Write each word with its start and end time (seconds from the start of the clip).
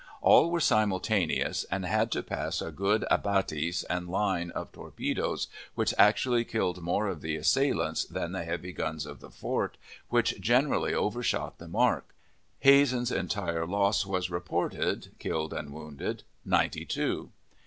All 0.23 0.49
were 0.49 0.59
simultaneous, 0.59 1.63
and 1.69 1.85
had 1.85 2.09
to 2.13 2.23
pass 2.23 2.59
a 2.59 2.71
good 2.71 3.05
abatis 3.11 3.83
and 3.87 4.09
line 4.09 4.49
of 4.49 4.71
torpedoes, 4.71 5.45
which 5.75 5.93
actually 5.95 6.43
killed 6.43 6.81
more 6.81 7.05
of 7.05 7.21
the 7.21 7.35
assailants 7.35 8.03
than 8.05 8.31
the 8.31 8.43
heavy 8.43 8.73
guns 8.73 9.05
of 9.05 9.19
the 9.19 9.29
fort, 9.29 9.77
which 10.09 10.41
generally 10.41 10.95
overshot 10.95 11.59
the 11.59 11.67
mark. 11.67 12.15
Hazen's 12.61 13.11
entire 13.11 13.67
loss 13.67 14.03
was 14.03 14.31
reported, 14.31 15.11
killed 15.19 15.53
and 15.53 15.71
wounded, 15.71 16.23
ninety 16.43 16.83
two. 16.83 17.29